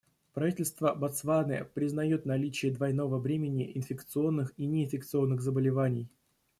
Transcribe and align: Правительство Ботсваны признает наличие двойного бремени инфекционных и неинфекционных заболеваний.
Правительство 0.33 0.95
Ботсваны 0.95 1.63
признает 1.75 2.25
наличие 2.25 2.71
двойного 2.73 3.19
бремени 3.19 3.71
инфекционных 3.77 4.51
и 4.57 4.65
неинфекционных 4.65 5.41
заболеваний. 5.41 6.07